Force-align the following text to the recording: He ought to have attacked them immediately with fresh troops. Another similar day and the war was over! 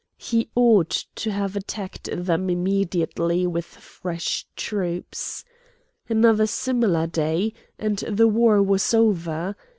He 0.17 0.49
ought 0.55 1.05
to 1.17 1.29
have 1.31 1.55
attacked 1.55 2.09
them 2.11 2.49
immediately 2.49 3.45
with 3.45 3.65
fresh 3.67 4.47
troops. 4.55 5.45
Another 6.09 6.47
similar 6.47 7.05
day 7.05 7.53
and 7.77 7.99
the 7.99 8.27
war 8.27 8.63
was 8.63 8.95
over! 8.95 9.55